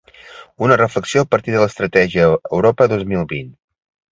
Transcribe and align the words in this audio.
Una 0.67 0.77
reflexió 0.81 1.21
a 1.21 1.27
partir 1.35 1.53
de 1.55 1.61
l'estratègia 1.65 2.25
Europa 2.61 2.91
dos 2.95 3.07
mil 3.13 3.29
vint. 3.37 3.57